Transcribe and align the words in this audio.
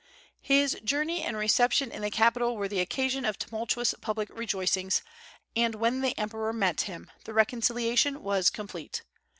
His 0.41 0.79
journey 0.83 1.21
and 1.21 1.37
reception 1.37 1.91
in 1.91 2.01
the 2.01 2.09
capital 2.09 2.57
were 2.57 2.67
the 2.67 2.79
occasion 2.79 3.23
of 3.23 3.37
tumultuous 3.37 3.93
public 4.01 4.29
rejoicings, 4.31 5.03
and 5.55 5.75
when 5.75 6.01
the 6.01 6.17
emperor 6.17 6.53
met 6.53 6.81
him, 6.81 7.11
the 7.25 7.33
reconciliation 7.35 8.23
was 8.23 8.49
complete. 8.49 9.03